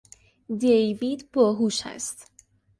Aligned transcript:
دیوید 0.59 1.29
باهوش 1.33 1.85
است. 1.85 2.31